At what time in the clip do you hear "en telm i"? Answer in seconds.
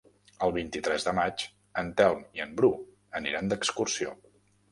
1.83-2.43